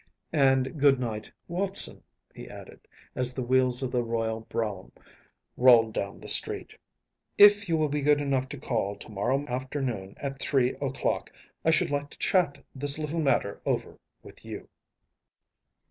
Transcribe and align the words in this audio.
And 0.33 0.79
good 0.81 0.99
night, 0.99 1.29
Watson,‚ÄĚ 1.47 2.01
he 2.35 2.49
added, 2.49 2.87
as 3.15 3.35
the 3.35 3.43
wheels 3.43 3.83
of 3.83 3.91
the 3.91 4.01
royal 4.01 4.39
brougham 4.39 4.91
rolled 5.55 5.93
down 5.93 6.19
the 6.19 6.27
street. 6.27 6.75
“If 7.37 7.69
you 7.69 7.77
will 7.77 7.87
be 7.87 8.01
good 8.01 8.19
enough 8.19 8.49
to 8.49 8.57
call 8.57 8.95
to 8.95 9.09
morrow 9.11 9.45
afternoon 9.45 10.15
at 10.17 10.39
three 10.39 10.71
o’clock 10.81 11.31
I 11.63 11.69
should 11.69 11.91
like 11.91 12.09
to 12.09 12.17
chat 12.17 12.65
this 12.73 12.97
little 12.97 13.21
matter 13.21 13.61
over 13.63 13.99
with 14.23 14.43
you. 14.43 14.69